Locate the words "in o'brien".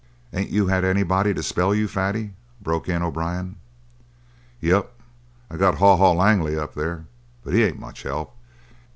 2.89-3.57